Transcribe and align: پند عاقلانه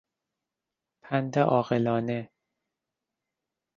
پند 1.01 1.37
عاقلانه 1.39 2.29